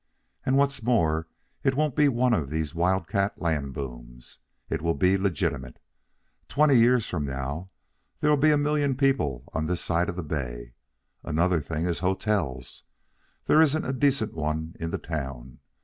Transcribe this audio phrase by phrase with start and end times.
[0.43, 1.27] And what's more
[1.61, 4.39] it won't be one of these wild cat land booms.
[4.67, 5.77] It will be legitimate.
[6.47, 7.69] Twenty years from now
[8.19, 10.73] there'll be a million people on this side the bay.
[11.21, 12.81] Another thing is hotels.
[13.45, 15.59] There isn't a decent one in the town.